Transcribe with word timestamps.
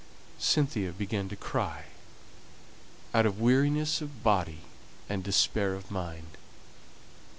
Cynthia 0.39 0.93
began 0.93 1.29
to 1.29 1.35
cry, 1.35 1.83
out 3.13 3.27
of 3.27 3.39
weariness 3.39 4.01
of 4.01 4.23
body 4.23 4.61
and 5.07 5.23
despair 5.23 5.75
of 5.75 5.91
mind. 5.91 6.37